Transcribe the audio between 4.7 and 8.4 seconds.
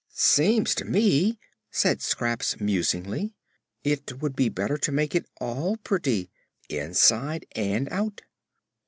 to make it all pretty inside and out."